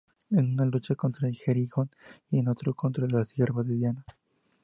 [0.31, 1.91] En uno lucha contra Gerión,
[2.31, 4.05] y en otro contra la cierva de Diana.